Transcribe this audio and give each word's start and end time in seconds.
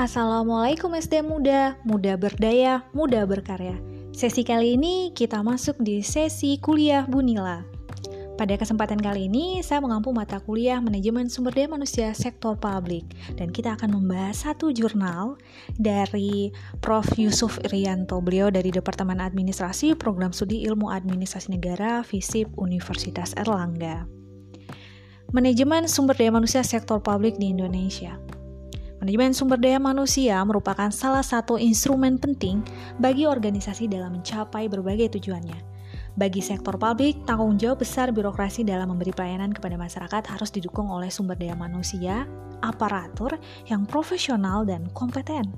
Assalamualaikum 0.00 0.96
SD 0.96 1.20
Muda, 1.20 1.76
Muda 1.84 2.16
Berdaya, 2.16 2.80
Muda 2.96 3.28
Berkarya. 3.28 3.76
Sesi 4.16 4.48
kali 4.48 4.80
ini 4.80 5.12
kita 5.12 5.44
masuk 5.44 5.76
di 5.76 6.00
sesi 6.00 6.56
kuliah 6.56 7.04
Bunila. 7.04 7.60
Pada 8.40 8.56
kesempatan 8.56 8.96
kali 8.96 9.28
ini, 9.28 9.60
saya 9.60 9.84
mengampu 9.84 10.08
mata 10.16 10.40
kuliah 10.40 10.80
Manajemen 10.80 11.28
Sumber 11.28 11.52
Daya 11.52 11.68
Manusia 11.68 12.16
Sektor 12.16 12.56
Publik 12.56 13.12
dan 13.36 13.52
kita 13.52 13.76
akan 13.76 14.00
membahas 14.00 14.48
satu 14.48 14.72
jurnal 14.72 15.36
dari 15.76 16.48
Prof. 16.80 17.04
Yusuf 17.20 17.60
Irianto. 17.68 18.24
Beliau 18.24 18.48
dari 18.48 18.72
Departemen 18.72 19.20
Administrasi 19.20 20.00
Program 20.00 20.32
Studi 20.32 20.64
Ilmu 20.64 20.88
Administrasi 20.88 21.52
Negara 21.52 22.00
FISIP 22.00 22.48
Universitas 22.56 23.36
Erlangga. 23.36 24.08
Manajemen 25.36 25.84
Sumber 25.84 26.16
Daya 26.16 26.32
Manusia 26.32 26.64
Sektor 26.64 27.04
Publik 27.04 27.36
di 27.36 27.52
Indonesia. 27.52 28.16
Manajemen 29.00 29.32
sumber 29.32 29.56
daya 29.56 29.80
manusia 29.80 30.36
merupakan 30.44 30.92
salah 30.92 31.24
satu 31.24 31.56
instrumen 31.56 32.20
penting 32.20 32.60
bagi 33.00 33.24
organisasi 33.24 33.88
dalam 33.88 34.20
mencapai 34.20 34.68
berbagai 34.68 35.16
tujuannya 35.16 35.70
bagi 36.18 36.42
sektor 36.42 36.74
publik, 36.74 37.22
tanggung 37.24 37.54
jawab 37.54 37.80
besar 37.86 38.10
birokrasi 38.10 38.66
dalam 38.66 38.90
memberi 38.90 39.14
pelayanan 39.14 39.54
kepada 39.54 39.78
masyarakat 39.78 40.26
harus 40.26 40.50
didukung 40.50 40.90
oleh 40.90 41.06
sumber 41.08 41.38
daya 41.38 41.54
manusia, 41.54 42.26
aparatur 42.60 43.38
yang 43.70 43.86
profesional 43.86 44.66
dan 44.66 44.90
kompeten. 44.92 45.54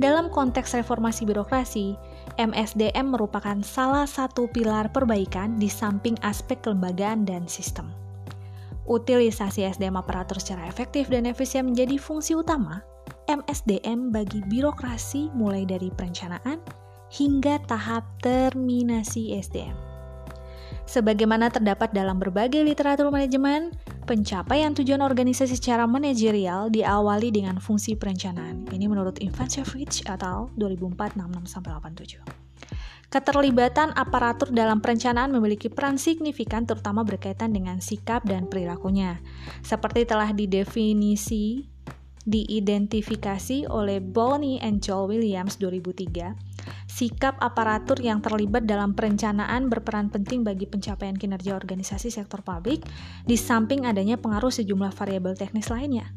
Dalam 0.00 0.32
konteks 0.32 0.72
reformasi 0.72 1.28
birokrasi, 1.28 1.92
MSDM 2.40 3.12
merupakan 3.12 3.60
salah 3.60 4.08
satu 4.08 4.48
pilar 4.48 4.88
perbaikan 4.88 5.60
di 5.60 5.68
samping 5.68 6.16
aspek 6.24 6.64
kelembagaan 6.64 7.28
dan 7.28 7.44
sistem. 7.44 7.92
Utilisasi 8.88 9.68
SDM 9.68 10.00
aparatur 10.00 10.40
secara 10.40 10.64
efektif 10.64 11.12
dan 11.12 11.28
efisien 11.28 11.68
menjadi 11.68 12.00
fungsi 12.00 12.32
utama 12.32 12.80
MSDM 13.28 14.08
bagi 14.08 14.40
birokrasi 14.48 15.28
mulai 15.36 15.68
dari 15.68 15.92
perencanaan, 15.92 16.64
hingga 17.12 17.60
tahap 17.68 18.08
terminasi 18.24 19.36
SDM. 19.36 19.76
Sebagaimana 20.88 21.52
terdapat 21.52 21.92
dalam 21.92 22.16
berbagai 22.16 22.64
literatur 22.64 23.12
manajemen, 23.12 23.76
pencapaian 24.08 24.72
tujuan 24.72 25.04
organisasi 25.04 25.60
secara 25.60 25.84
manajerial 25.84 26.72
diawali 26.72 27.28
dengan 27.28 27.60
fungsi 27.60 27.92
perencanaan. 27.92 28.64
Ini 28.72 28.88
menurut 28.88 29.20
Ivancevich 29.20 30.08
atau 30.08 30.48
2004-66-87. 30.56 32.47
Keterlibatan 33.08 33.96
aparatur 33.96 34.52
dalam 34.52 34.84
perencanaan 34.84 35.32
memiliki 35.32 35.72
peran 35.72 35.96
signifikan 35.96 36.68
terutama 36.68 37.08
berkaitan 37.08 37.56
dengan 37.56 37.80
sikap 37.80 38.20
dan 38.28 38.44
perilakunya. 38.52 39.24
Seperti 39.64 40.04
telah 40.04 40.36
didefinisi 40.36 41.64
diidentifikasi 42.28 43.64
oleh 43.72 44.04
Bonnie 44.04 44.60
and 44.60 44.84
Joel 44.84 45.16
Williams 45.16 45.56
2003, 45.56 46.36
sikap 46.84 47.40
aparatur 47.40 47.96
yang 48.04 48.20
terlibat 48.20 48.68
dalam 48.68 48.92
perencanaan 48.92 49.72
berperan 49.72 50.12
penting 50.12 50.44
bagi 50.44 50.68
pencapaian 50.68 51.16
kinerja 51.16 51.56
organisasi 51.56 52.12
sektor 52.12 52.44
publik, 52.44 52.84
di 53.24 53.40
samping 53.40 53.88
adanya 53.88 54.20
pengaruh 54.20 54.52
sejumlah 54.52 54.92
variabel 54.92 55.32
teknis 55.40 55.72
lainnya. 55.72 56.12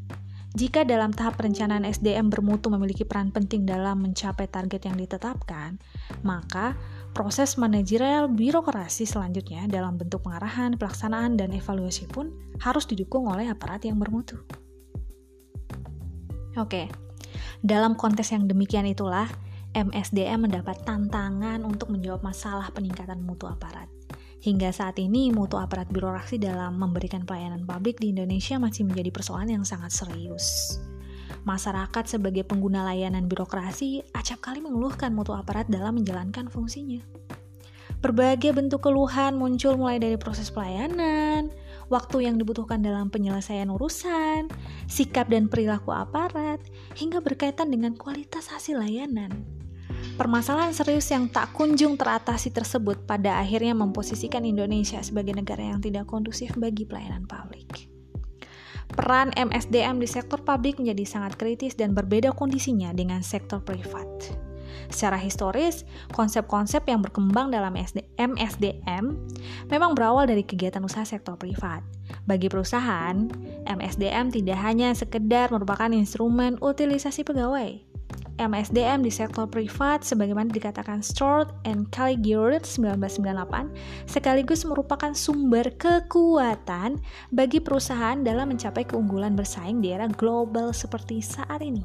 Jika 0.51 0.83
dalam 0.83 1.15
tahap 1.15 1.39
perencanaan 1.39 1.87
SDM 1.87 2.27
bermutu 2.27 2.67
memiliki 2.67 3.07
peran 3.07 3.31
penting 3.31 3.63
dalam 3.63 4.03
mencapai 4.03 4.51
target 4.51 4.83
yang 4.83 4.99
ditetapkan, 4.99 5.79
maka 6.27 6.75
proses 7.15 7.55
manajerial 7.55 8.27
birokrasi 8.27 9.07
selanjutnya 9.07 9.63
dalam 9.71 9.95
bentuk 9.95 10.27
pengarahan, 10.27 10.75
pelaksanaan, 10.75 11.39
dan 11.39 11.55
evaluasi 11.55 12.03
pun 12.11 12.35
harus 12.59 12.83
didukung 12.83 13.31
oleh 13.31 13.47
aparat 13.47 13.87
yang 13.87 13.95
bermutu. 13.95 14.43
Oke, 16.59 16.91
dalam 17.63 17.95
konteks 17.95 18.35
yang 18.35 18.43
demikian 18.43 18.83
itulah 18.83 19.31
MSDM 19.71 20.51
mendapat 20.51 20.83
tantangan 20.83 21.63
untuk 21.63 21.95
menjawab 21.95 22.27
masalah 22.27 22.67
peningkatan 22.75 23.23
mutu 23.23 23.47
aparat. 23.47 23.87
Hingga 24.41 24.73
saat 24.73 24.97
ini, 24.97 25.29
mutu 25.29 25.61
aparat 25.61 25.85
birokrasi 25.93 26.41
dalam 26.41 26.81
memberikan 26.81 27.21
pelayanan 27.29 27.61
publik 27.61 28.01
di 28.01 28.09
Indonesia 28.09 28.57
masih 28.57 28.89
menjadi 28.89 29.13
persoalan 29.13 29.61
yang 29.61 29.65
sangat 29.69 29.93
serius. 29.93 30.81
Masyarakat 31.45 32.09
sebagai 32.09 32.41
pengguna 32.49 32.81
layanan 32.89 33.29
birokrasi 33.29 34.01
acap 34.17 34.41
kali 34.41 34.57
mengeluhkan 34.65 35.13
mutu 35.13 35.37
aparat 35.37 35.69
dalam 35.69 36.01
menjalankan 36.01 36.49
fungsinya. 36.49 37.05
Berbagai 38.01 38.57
bentuk 38.57 38.81
keluhan 38.81 39.37
muncul 39.37 39.77
mulai 39.77 40.01
dari 40.01 40.17
proses 40.17 40.49
pelayanan, 40.49 41.53
waktu 41.93 42.25
yang 42.25 42.41
dibutuhkan 42.41 42.81
dalam 42.81 43.13
penyelesaian 43.13 43.69
urusan, 43.69 44.49
sikap 44.89 45.29
dan 45.29 45.53
perilaku 45.53 45.93
aparat, 45.93 46.57
hingga 46.97 47.21
berkaitan 47.21 47.69
dengan 47.69 47.93
kualitas 47.93 48.49
hasil 48.49 48.81
layanan. 48.81 49.60
Permasalahan 50.21 50.69
serius 50.69 51.09
yang 51.09 51.33
tak 51.33 51.49
kunjung 51.49 51.97
teratasi 51.97 52.53
tersebut 52.53 53.09
pada 53.09 53.41
akhirnya 53.41 53.73
memposisikan 53.73 54.45
Indonesia 54.45 55.01
sebagai 55.01 55.33
negara 55.33 55.73
yang 55.73 55.81
tidak 55.81 56.05
kondusif 56.05 56.53
bagi 56.61 56.85
pelayanan 56.85 57.25
publik. 57.25 57.89
Peran 58.85 59.33
MSDM 59.33 59.97
di 59.97 60.05
sektor 60.05 60.45
publik 60.45 60.77
menjadi 60.77 61.09
sangat 61.09 61.41
kritis 61.41 61.73
dan 61.73 61.97
berbeda 61.97 62.37
kondisinya 62.37 62.93
dengan 62.93 63.25
sektor 63.25 63.65
privat. 63.65 64.05
Secara 64.93 65.17
historis, 65.17 65.89
konsep-konsep 66.13 66.85
yang 66.85 67.01
berkembang 67.01 67.49
dalam 67.49 67.73
MSDM 68.21 69.03
memang 69.73 69.91
berawal 69.97 70.29
dari 70.29 70.45
kegiatan 70.45 70.85
usaha 70.85 71.01
sektor 71.01 71.33
privat. 71.33 71.81
Bagi 72.29 72.45
perusahaan, 72.45 73.25
MSDM 73.65 74.29
tidak 74.29 74.61
hanya 74.61 74.93
sekedar 74.93 75.49
merupakan 75.49 75.89
instrumen 75.89 76.61
utilisasi 76.61 77.25
pegawai. 77.25 77.90
MSDM 78.39 79.03
di 79.03 79.11
sektor 79.11 79.49
privat 79.49 80.05
sebagaimana 80.05 80.47
dikatakan 80.51 81.03
Stewart 81.03 81.51
and 81.67 81.89
Caligiuri 81.91 82.61
1998 82.63 84.07
sekaligus 84.07 84.63
merupakan 84.63 85.11
sumber 85.11 85.67
kekuatan 85.75 87.01
bagi 87.35 87.59
perusahaan 87.59 88.19
dalam 88.23 88.53
mencapai 88.53 88.87
keunggulan 88.87 89.35
bersaing 89.35 89.83
di 89.83 89.91
era 89.91 90.07
global 90.07 90.71
seperti 90.71 91.19
saat 91.19 91.59
ini. 91.59 91.83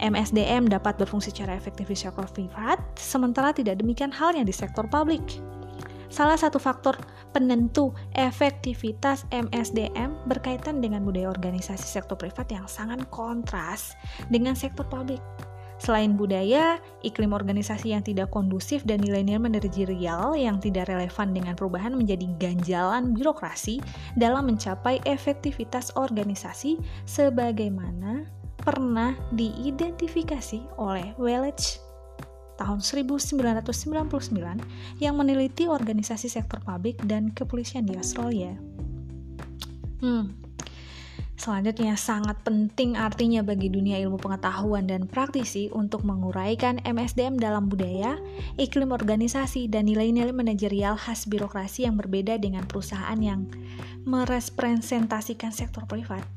MSDM 0.00 0.72
dapat 0.72 0.96
berfungsi 0.96 1.28
secara 1.28 1.52
efektif 1.52 1.92
di 1.92 1.96
sektor 1.96 2.24
privat, 2.32 2.80
sementara 2.96 3.52
tidak 3.52 3.76
demikian 3.84 4.08
halnya 4.08 4.44
di 4.48 4.52
sektor 4.52 4.88
publik. 4.88 5.22
Salah 6.10 6.34
satu 6.34 6.58
faktor 6.58 6.98
penentu 7.30 7.94
efektivitas 8.18 9.30
MSDM 9.30 10.26
berkaitan 10.26 10.82
dengan 10.82 11.06
budaya 11.06 11.30
organisasi 11.30 11.86
sektor 11.86 12.18
privat 12.18 12.50
yang 12.50 12.66
sangat 12.66 13.06
kontras 13.14 13.94
dengan 14.26 14.58
sektor 14.58 14.82
publik. 14.90 15.22
Selain 15.80 16.12
budaya, 16.12 16.76
iklim 17.00 17.32
organisasi 17.32 17.96
yang 17.96 18.04
tidak 18.04 18.28
kondusif 18.28 18.84
dan 18.84 19.00
nilai-nilai 19.00 19.40
manajerial 19.40 20.36
yang 20.36 20.60
tidak 20.60 20.92
relevan 20.92 21.32
dengan 21.32 21.56
perubahan 21.56 21.96
menjadi 21.96 22.28
ganjalan 22.36 23.16
birokrasi 23.16 23.80
dalam 24.20 24.52
mencapai 24.52 25.00
efektivitas 25.08 25.96
organisasi 25.96 26.76
sebagaimana 27.08 28.28
pernah 28.60 29.16
diidentifikasi 29.32 30.60
oleh 30.76 31.16
Welch 31.16 31.80
tahun 32.60 32.84
1999 32.84 33.64
yang 35.00 35.16
meneliti 35.16 35.64
organisasi 35.64 36.28
sektor 36.28 36.60
publik 36.60 37.00
dan 37.08 37.32
kepolisian 37.32 37.88
di 37.88 37.96
Australia. 37.96 38.52
Hmm. 40.04 40.36
Selanjutnya, 41.40 41.96
sangat 41.96 42.36
penting 42.44 43.00
artinya 43.00 43.40
bagi 43.40 43.72
dunia 43.72 43.96
ilmu 44.04 44.20
pengetahuan 44.20 44.84
dan 44.84 45.08
praktisi 45.08 45.72
untuk 45.72 46.04
menguraikan 46.04 46.84
MSDM 46.84 47.40
dalam 47.40 47.64
budaya, 47.64 48.20
iklim 48.60 48.92
organisasi, 48.92 49.64
dan 49.72 49.88
nilai-nilai 49.88 50.36
manajerial 50.36 51.00
khas 51.00 51.24
birokrasi 51.24 51.88
yang 51.88 51.96
berbeda 51.96 52.36
dengan 52.36 52.68
perusahaan 52.68 53.16
yang 53.16 53.48
merepresentasikan 54.04 55.48
sektor 55.48 55.88
privat. 55.88 56.28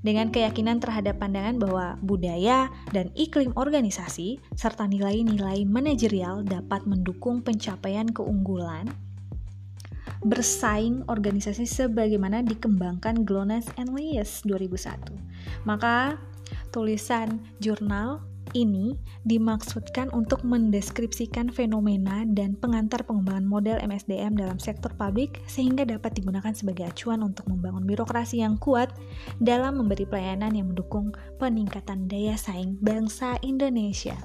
Dengan 0.00 0.32
keyakinan 0.32 0.80
terhadap 0.80 1.20
pandangan 1.20 1.60
bahwa 1.60 2.00
budaya 2.00 2.72
dan 2.88 3.12
iklim 3.20 3.52
organisasi 3.52 4.40
serta 4.56 4.88
nilai-nilai 4.88 5.68
manajerial 5.68 6.40
dapat 6.40 6.88
mendukung 6.88 7.44
pencapaian 7.44 8.08
keunggulan 8.08 8.88
bersaing 10.26 11.06
organisasi 11.06 11.68
sebagaimana 11.68 12.42
dikembangkan 12.42 13.22
Glonas 13.22 13.66
and 13.78 13.94
Lewis 13.94 14.42
2001. 14.42 15.14
Maka 15.62 16.18
tulisan 16.74 17.42
jurnal 17.62 18.22
ini 18.56 18.96
dimaksudkan 19.28 20.08
untuk 20.16 20.40
mendeskripsikan 20.40 21.52
fenomena 21.52 22.24
dan 22.32 22.56
pengantar 22.56 23.04
pengembangan 23.04 23.44
model 23.44 23.76
MSDM 23.84 24.40
dalam 24.40 24.56
sektor 24.56 24.88
publik 24.96 25.44
sehingga 25.44 25.84
dapat 25.84 26.16
digunakan 26.16 26.52
sebagai 26.56 26.88
acuan 26.88 27.20
untuk 27.20 27.44
membangun 27.50 27.84
birokrasi 27.84 28.40
yang 28.40 28.56
kuat 28.56 28.88
dalam 29.42 29.76
memberi 29.76 30.08
pelayanan 30.08 30.56
yang 30.56 30.72
mendukung 30.72 31.12
peningkatan 31.36 32.08
daya 32.08 32.40
saing 32.40 32.80
bangsa 32.80 33.36
Indonesia. 33.44 34.16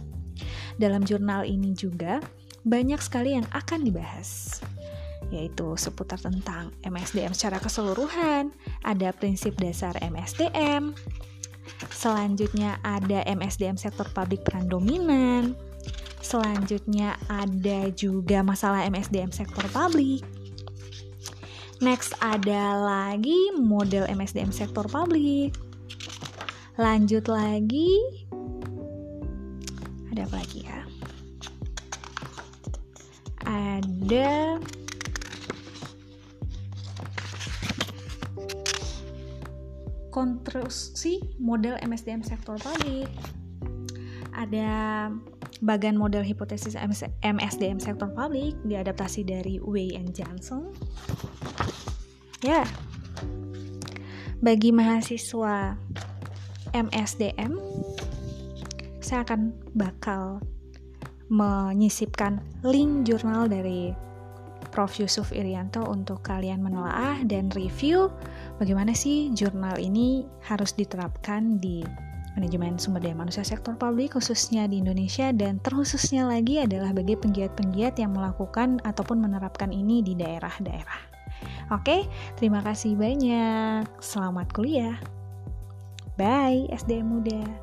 Dalam 0.79 1.03
jurnal 1.03 1.45
ini 1.45 1.75
juga 1.75 2.23
banyak 2.63 2.99
sekali 3.03 3.35
yang 3.35 3.45
akan 3.51 3.83
dibahas 3.83 4.63
yaitu 5.33 5.73
seputar 5.73 6.21
tentang 6.21 6.69
MSDM 6.85 7.33
secara 7.33 7.57
keseluruhan, 7.57 8.53
ada 8.85 9.09
prinsip 9.17 9.57
dasar 9.57 9.97
MSDM, 9.97 10.93
Selanjutnya 11.91 12.79
ada 12.83 13.23
MSDM 13.23 13.79
sektor 13.79 14.07
publik 14.11 14.43
peran 14.43 14.67
dominan. 14.67 15.55
Selanjutnya 16.23 17.19
ada 17.27 17.91
juga 17.91 18.43
masalah 18.43 18.87
MSDM 18.87 19.31
sektor 19.31 19.63
publik. 19.71 20.23
Next 21.83 22.15
ada 22.23 22.79
lagi 22.79 23.51
model 23.59 24.07
MSDM 24.07 24.55
sektor 24.55 24.87
publik. 24.87 25.51
Lanjut 26.79 27.27
lagi. 27.27 27.91
Ada 30.15 30.23
apa 30.29 30.35
lagi 30.39 30.59
ya? 30.63 30.79
Ada 33.43 34.31
konstruksi 40.13 41.17
model 41.41 41.73
MSDM 41.81 42.21
sektor 42.21 42.53
publik. 42.61 43.09
Ada 44.37 45.09
bagan 45.65 45.97
model 45.97 46.21
hipotesis 46.21 46.77
MSDM 47.25 47.81
sektor 47.81 48.13
publik 48.13 48.53
diadaptasi 48.69 49.25
dari 49.25 49.57
Wei 49.57 49.97
and 49.97 50.13
Johnson. 50.13 50.69
Ya, 52.45 52.61
bagi 54.45 54.69
mahasiswa 54.69 55.73
MSDM, 56.77 57.57
saya 59.01 59.25
akan 59.25 59.55
bakal 59.73 60.43
menyisipkan 61.33 62.43
link 62.61 63.09
jurnal 63.09 63.49
dari 63.49 63.95
Prof. 64.73 64.97
Yusuf 64.97 65.29
Irianto 65.31 65.85
untuk 65.85 66.25
kalian 66.25 66.65
menelaah 66.65 67.21
dan 67.29 67.53
review 67.53 68.09
bagaimana 68.57 68.91
sih 68.93 69.31
jurnal 69.33 69.77
ini 69.77 70.25
harus 70.45 70.73
diterapkan 70.73 71.57
di 71.57 71.85
manajemen 72.33 72.81
sumber 72.81 73.01
daya 73.01 73.13
manusia 73.13 73.45
sektor 73.45 73.77
publik 73.77 74.17
khususnya 74.17 74.65
di 74.65 74.81
Indonesia 74.81 75.29
dan 75.29 75.61
terkhususnya 75.61 76.25
lagi 76.25 76.61
adalah 76.61 76.89
bagi 76.89 77.13
penggiat-penggiat 77.13 78.01
yang 78.01 78.13
melakukan 78.17 78.81
ataupun 78.81 79.21
menerapkan 79.21 79.69
ini 79.69 80.01
di 80.01 80.17
daerah-daerah. 80.17 81.13
Oke, 81.71 82.07
terima 82.37 82.61
kasih 82.65 82.97
banyak. 82.97 83.85
Selamat 84.01 84.49
kuliah. 84.51 84.97
Bye, 86.17 86.69
SDM 86.69 87.09
Muda. 87.09 87.62